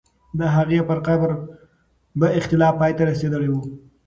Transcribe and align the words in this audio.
د 0.39 0.41
هغې 0.55 0.79
پر 0.89 0.99
قبر 1.07 1.29
به 2.19 2.27
اختلاف 2.39 2.73
پای 2.81 2.91
ته 2.97 3.03
رسېدلی 3.11 3.49
وو. 3.51 3.61